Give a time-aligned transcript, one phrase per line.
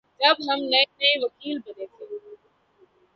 [0.21, 2.05] جب ہم نئے نئے وکیل بنے تھے